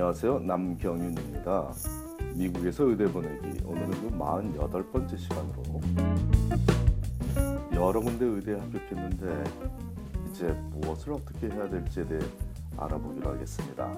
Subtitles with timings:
[0.00, 0.38] 안녕하세요.
[0.38, 1.74] 남경윤입니다.
[2.34, 5.62] 미국에서 의대 보내기 오늘은 그 48번째 시간으로
[7.74, 9.44] 여러 군데 의대에 합격했는데
[10.30, 12.20] 이제 무엇을 어떻게 해야 될지에 대해
[12.78, 13.92] 알아보기로 하겠습니다.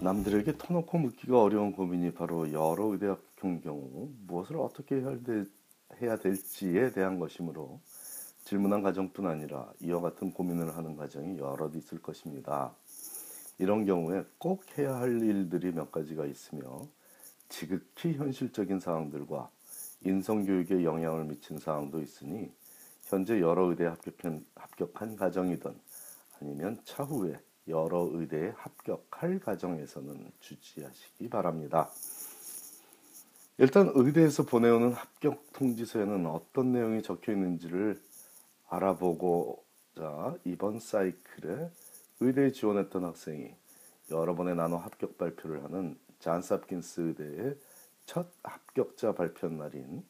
[0.00, 5.02] 남들에게 터놓고 묻기가 어려운 고민이 바로 여러 의대 합격한 경우 무엇을 어떻게
[6.00, 7.80] 해야 될지에 대한 것이므로
[8.44, 12.74] 질문한 가정뿐 아니라 이와 같은 고민을 하는 가정이 여럿 있을 것입니다.
[13.58, 16.86] 이런 경우에 꼭 해야 할 일들이 몇 가지가 있으며
[17.48, 19.50] 지극히 현실적인 사항들과
[20.04, 22.50] 인성교육에 영향을 미친 사항도 있으니
[23.04, 25.74] 현재 여러 의대에 합격한, 합격한 가정이든
[26.40, 27.38] 아니면 차후에
[27.68, 31.90] 여러 의대에 합격할 가정에서는 주지하시기 바랍니다.
[33.58, 38.00] 일단 의대에서 보내오는 합격 통지서에는 어떤 내용이 적혀 있는지를
[38.72, 41.70] 알아보고자 이번 사이클에
[42.20, 43.54] 의대에 지원했던 학생이
[44.10, 47.58] 여러 번의 나눠 합격 발표를 하는 잔스홉킨스 의대의
[48.06, 50.02] 첫 합격자 발표 날인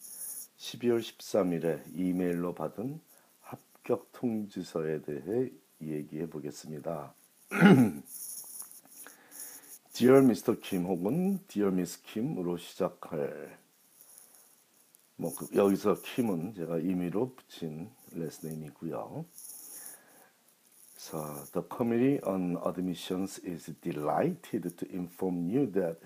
[0.59, 3.01] 12월 13일에 이메일로 받은
[3.41, 7.13] 합격 통지서에 대해 얘기해 보겠습니다.
[9.93, 10.61] Dear Mr.
[10.61, 13.59] Kim 혹은 Dear Miss Kim으로 시작할
[15.23, 19.25] 뭐 그, 여기서 킴은 제가 임의로 붙인 레스네임이고요.
[20.99, 26.01] So the Committee on Admissions is delighted to inform you that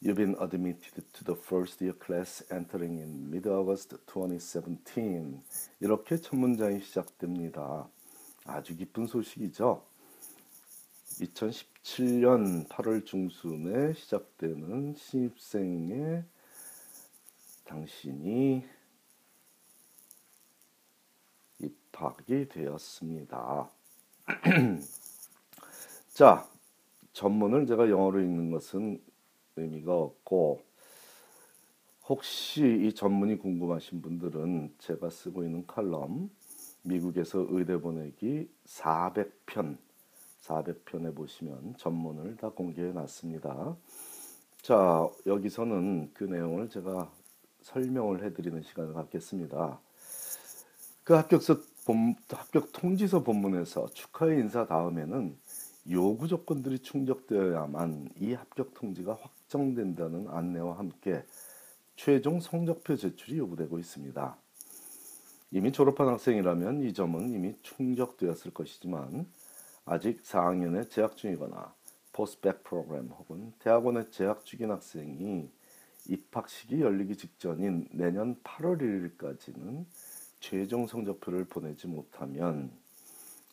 [0.00, 5.42] you've been admitted to the first year class entering in mid-August 2017.
[5.80, 7.88] 이렇게 첫 문장이 시작됩니다.
[8.44, 9.82] 아주 기쁜 소식이죠.
[11.18, 16.24] 2017년 8월 중순에 시작되는 신입생의
[17.70, 18.64] 당신이
[21.60, 23.70] 입학이 되었습니다.
[26.12, 26.48] 자,
[27.12, 29.00] 전문을 제가 영어로 읽는 것은
[29.54, 30.64] 의미가 없고
[32.08, 36.28] 혹시 이 전문이 궁금하신 분들은 제가 쓰고 있는 칼럼
[36.82, 39.78] 미국에서 의대 보내기 400편
[40.40, 43.76] 400편에 보시면 전문을 다 공개해 놨습니다.
[44.62, 47.19] 자, 여기서는 그 내용을 제가
[47.62, 49.80] 설명을 해드리는 시간을 갖겠습니다.
[51.04, 55.36] 그 합격서 본, 합격 통지서 본문에서 축하의 인사 다음에는
[55.90, 61.24] 요구 조건들이 충족되어야만 이 합격 통지가 확정된다는 안내와 함께
[61.96, 64.36] 최종 성적표 제출이 요구되고 있습니다.
[65.52, 69.26] 이미 졸업한 학생이라면 이 점은 이미 충족되었을 것이지만
[69.84, 71.74] 아직 4학년에 재학 중이거나
[72.12, 75.50] 포스백 프로그램 혹은 대학원에 재학 중인 학생이
[76.10, 79.84] 입학식이 열리기 직전인 내년 8월 1일까지는
[80.40, 82.72] 최종 성적표를 보내지 못하면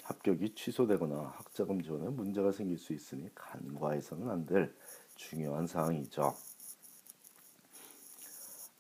[0.04, 4.74] 합격이 취소되거나 학자금 지원에 문제가 생길 수 있으니 간과해서는 안 될
[5.16, 6.36] 중요한 사항이죠.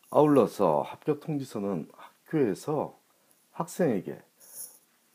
[0.10, 3.00] 아울러서 합격 통지서는 학교에서
[3.52, 4.22] 학생에게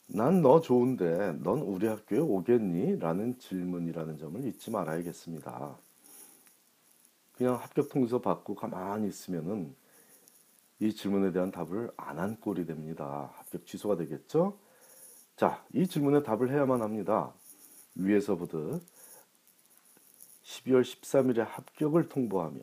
[0.09, 2.99] 난 너 좋은데 넌 우리 학교에 오겠니?
[2.99, 5.79] 라는 질문이라는 점을 잊지 말아야겠습니다.
[7.43, 9.75] 그냥 합격 통지서 받고 가만히 있으면은
[10.79, 13.33] 이 질문에 대한 답을 안 한 꼴이 됩니다.
[13.35, 14.57] 합격 취소가 되겠죠?
[15.35, 17.35] 자, 이 질문에 답을 해야만 합니다.
[17.97, 18.81] 위에서 보듯
[20.45, 22.61] 12월 13일에 합격을 통보하며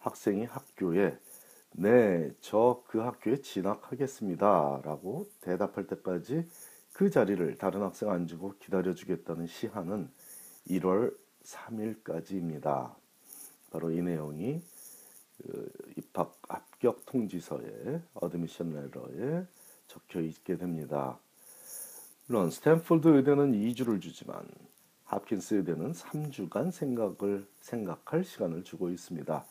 [0.00, 1.18] 학생이 학교에
[1.70, 4.82] 네, 저 그 학교에 진학하겠습니다.
[4.84, 6.46] 라고 대답할 때까지
[6.92, 10.10] 그 자리를 다른 학생 안 주고 기다려주겠다는 시한은
[10.68, 13.01] 1월 3일까지입니다.
[13.72, 14.60] 바로 이 내용이
[15.42, 19.46] 그 입학 합격 통지서에 admission letter에
[19.88, 21.18] 적혀 있게 됩니다.
[22.26, 24.46] 물론 스탠포드 의대는 2주를 주지만
[25.04, 29.44] 합킨스 의대는 3주간 생각을 생각할 시간을 주고 있습니다.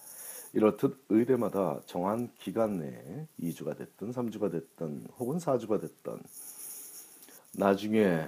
[0.54, 6.20] 이렇듯 의대마다 정한 기간 내에 2주가 됐든 3주가 됐든 혹은 4주가 됐든
[7.54, 8.28] 나중에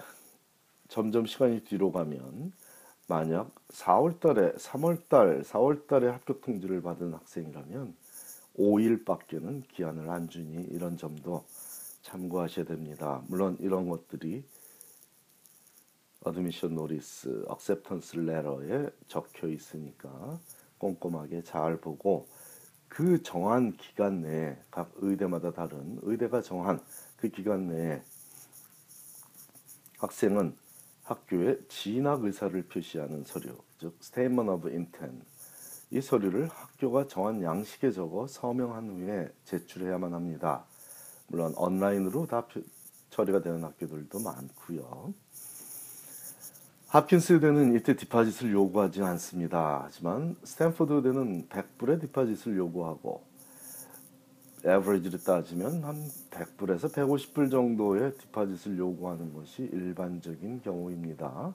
[0.87, 2.53] 점점 시간이 뒤로 가면
[3.07, 7.95] 만약 4월 달에 3월 달, 4월 달에 합격 통지를 받은 학생이라면
[8.57, 11.43] 5일밖에는 기한을 안 주니 이런 점도
[12.01, 13.23] 참고하셔야 됩니다.
[13.27, 14.43] 물론 이런 것들이
[16.23, 20.39] admission notice, acceptance letter에 적혀 있으니까
[20.77, 22.27] 꼼꼼하게 잘 보고
[22.87, 26.79] 그 정한 기간 내에 각 의대마다 다른 의대가 정한
[27.17, 28.01] 그 기간 내에
[29.97, 30.55] 학생은
[31.03, 35.25] 학교에 진학 의사를 표시하는 서류, 즉 Statement of Intent
[35.91, 40.65] 이 서류를 학교가 정한 양식에 적어 서명한 후에 제출해야만 합니다.
[41.27, 42.47] 물론 온라인으로 다
[43.11, 45.13] 처리가 되는 학교들도 많고요.
[46.87, 49.81] 합킨스 의대는 이때 deposit을 요구하지 않습니다.
[49.83, 53.23] 하지만 스탠포드 의대는 100불의 deposit을 요구하고
[54.65, 55.95] average를 따지면 한
[56.31, 61.53] 100불에서 150불 정도의 deposit을 요구하는 것이 일반적인 경우입니다.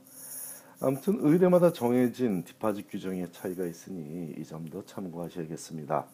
[0.81, 6.07] 아무튼 의대마다 정해진 deposit 규정의 차이가 있으니 이 점도 참고하셔야겠습니다.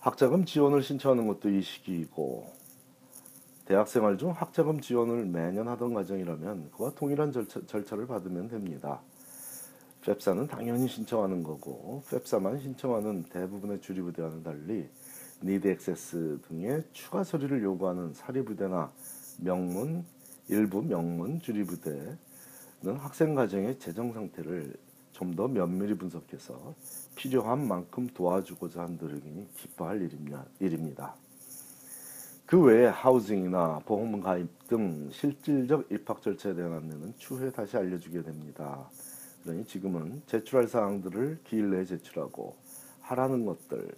[0.00, 2.52] 학자금 지원을 신청하는 것도 이 시기이고
[3.64, 9.00] 대학생활 중 학자금 지원을 매년 하던 과정이라면 그와 동일한 절차, 절차를 받으면 됩니다.
[10.02, 14.86] 펩사는 당연히 신청하는 거고 펩사만 신청하는 대부분의 주립부대와는 달리
[15.42, 18.90] 니드 액세스 등의 추가 서류를 요구하는 사립부대나
[19.38, 20.04] 명문
[20.48, 22.16] 일부 명문 주립부대는
[22.98, 24.74] 학생 가정의 재정 상태를
[25.14, 26.74] 좀 더 면밀히 분석해서
[27.14, 30.10] 필요한 만큼 도와주고자 한 노력이니 기뻐할
[30.60, 31.14] 일입니다.
[32.46, 38.88] 그 외에 하우징이나 보험 가입 등 실질적 입학 절차에 대한 안내는 추후에 다시 알려주게 됩니다.
[39.42, 42.56] 그러니 지금은 제출할 사항들을 기일 내에 제출하고
[43.02, 43.94] 하라는 것들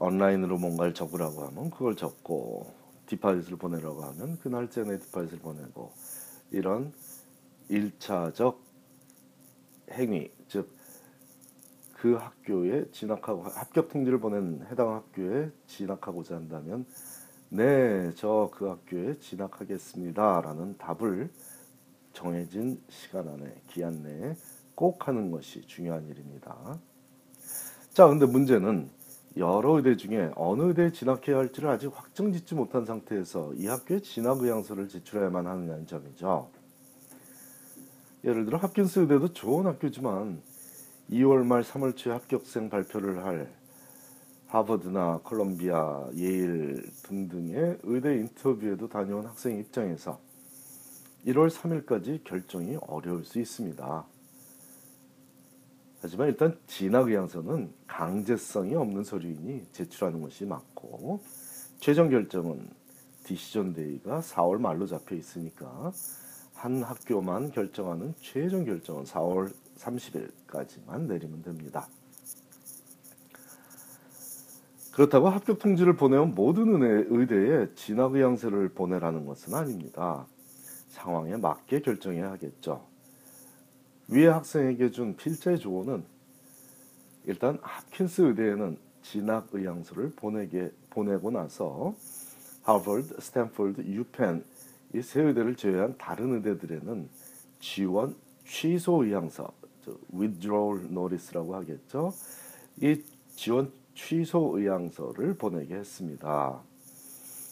[0.00, 2.74] 온라인으로 뭔가를 적으라고 하면 그걸 적고
[3.06, 5.92] 디파짓을 보내라고 하면 그 날짜 내에 디파짓을 보내고
[6.50, 6.92] 이런
[7.68, 8.60] 일차적
[9.92, 10.80] 행위 즉
[12.00, 16.86] 그 학교에 진학하고 합격 통지를 보낸 해당 학교에 진학하고자 한다면
[17.50, 21.30] 네, 저 그 학교에 진학하겠습니다라는 답을
[22.14, 24.34] 정해진 시간 안에 기한 내에
[24.74, 26.78] 꼭 하는 것이 중요한 일입니다.
[27.92, 28.88] 자, 근데 문제는
[29.36, 34.88] 여러 의대 중에 어느 의대에 진학해야 할지를 아직 확정짓지 못한 상태에서 이 학교에 진학 의향서를
[34.88, 36.50] 제출해야만 하느냐는 점이죠.
[38.24, 40.42] 예를 들어 합킨스 의대도 좋은 학교지만
[41.10, 43.50] 2월 말 3월 초에 합격생 발표를 할
[44.48, 50.20] 하버드나 콜롬비아, 예일 등등의 의대 인터뷰에도 다녀온 학생 입장에서
[51.26, 54.04] 1월 3일까지 결정이 어려울 수 있습니다.
[56.02, 61.20] 하지만 일단 진학 의향서는 강제성이 없는 서류이니 제출하는 것이 맞고
[61.78, 62.68] 최종 결정은
[63.24, 65.92] decision day가 4월 말로 잡혀 있으니까
[66.54, 71.86] 한 학교만 결정하는 최종 결정은 4월 30일까지만 내리면 됩니다.
[74.92, 80.26] 그렇다고 합격 통지를 보내온 모든 의대에 진학 의향서를 보내라는 것은 아닙니다.
[80.88, 82.86] 상황에 맞게 결정해야 하겠죠.
[84.10, 86.04] 위에 학생에게 준 필자의 조언은
[87.26, 91.94] 일단 합킨스 의대에는 진학 의향서를 보내게 보내고 나서
[92.62, 94.44] 하버드, 스탠포드, 유펜
[94.94, 97.08] 이 세 의대를 제외한 다른 의대들에는
[97.60, 99.52] 지원 취소 의향서,
[100.12, 102.12] withdrawal notice라고 하겠죠.
[102.80, 103.00] 이
[103.36, 106.60] 지원 취소 의향서를 보내게 했습니다.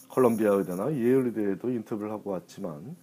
[0.08, 2.96] 컬럼비아 의대나 예일 의대에도 인터뷰를 하고 왔지만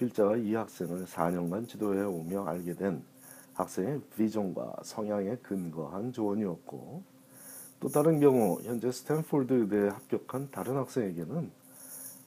[0.00, 3.04] 필자가 이 학생을 4년간 지도해 오며 알게 된
[3.52, 7.02] 학생의 비전과 성향에 근거한 조언이었고
[7.80, 11.50] 또 다른 경우 현재 스탠포드 의대에 합격한 다른 학생에게는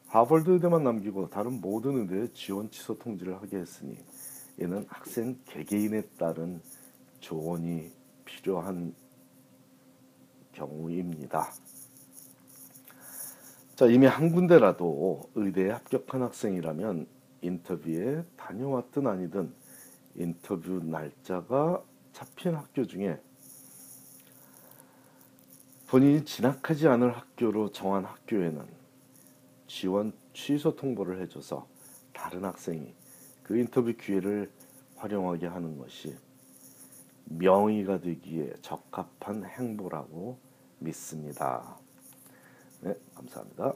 [0.05, 3.97] 하버드 의대만 남기고 다른 모든 의대에 지원 취소 통지를 하게 했으니
[4.59, 6.61] 이는 학생 개개인에 따른
[7.21, 7.91] 조언이
[8.23, 8.93] 필요한
[10.51, 11.51] 경우입니다.
[13.75, 19.53] 자, 이미 한 군데라도 의대에 합격한 학생이라면 인터뷰에 다녀왔든 아니든
[20.15, 21.83] 인터뷰 날짜가
[22.13, 23.19] 잡힌 학교 중에
[25.87, 28.65] 본인이 진학하지 않을 학교로 정한 학교에는
[29.67, 31.67] 지원 취소 통보를 해줘서
[32.13, 32.93] 다른 학생이
[33.43, 34.49] 그 인터뷰 기회를
[34.95, 36.15] 활용하게 하는 것이
[37.25, 40.37] 명의가 되기에 적합한 행보라고
[40.79, 41.77] 믿습니다.
[42.81, 43.73] 네, 감사합니다.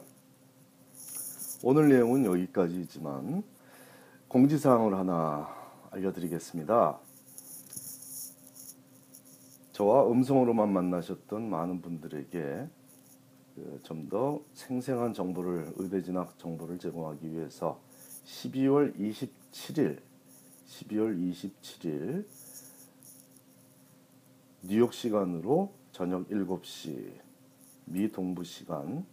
[1.62, 3.42] 오늘 내용은 여기까지지만
[4.28, 5.48] 공지사항을 하나
[5.90, 6.98] 알려드리겠습니다.
[9.72, 12.68] 저와 음성으로만 만나셨던 많은 분들에게
[13.54, 17.80] 그 좀더 생생한 정보를 의대 진학 정보를 제공하기 위해서
[18.26, 20.02] 12월 27일
[20.66, 22.26] 12월 27일
[24.62, 27.12] 뉴욕 시간으로 저녁 7시
[27.86, 29.06] 미 동부 시간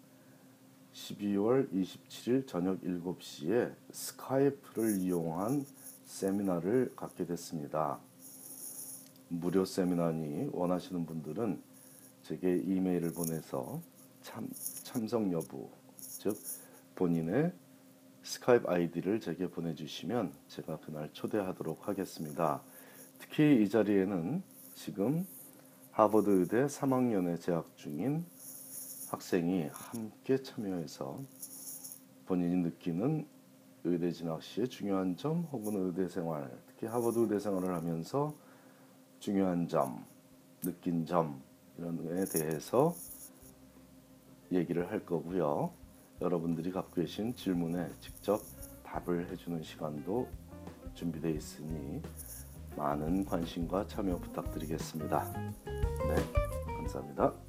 [0.95, 5.65] 12월 27일 저녁 7시에 스카이프를 이용한
[6.05, 7.99] 세미나를 갖게 됐습니다.
[9.27, 11.61] 무료 세미나니 원하시는 분들은
[12.23, 13.81] 제게 이메일을 보내서
[14.21, 14.49] 참,
[14.83, 16.37] 참석 여부, 즉
[16.95, 17.51] 본인의
[18.23, 22.63] 스카이프 아이디를 제게 보내주시면 제가 그날 초대하도록 하겠습니다.
[23.19, 24.41] 특히 이 자리에는
[24.73, 25.27] 지금
[25.91, 28.25] 하버드 의대 3학년에 재학 중인
[29.15, 31.17] 학생이 함께 참여해서
[32.25, 33.25] 본인이 느끼는
[33.85, 38.33] 의대 진학 시의 중요한 점 혹은 의대 생활, 특히 하버드 의대 생활을 하면서
[39.19, 40.03] 중요한 점,
[40.61, 41.41] 느낀 점
[41.77, 42.93] 이런 거에 대해서
[44.51, 45.71] 얘기를 할 거고요.
[46.19, 48.41] 여러분들이 갖고 계신 질문에 직접
[48.83, 50.27] 답을 해주는 시간도
[50.93, 52.01] 준비되어 있으니
[52.75, 55.53] 많은 관심과 참여 부탁드리겠습니다.
[55.65, 56.15] 네,
[56.75, 57.44] 감사합니다.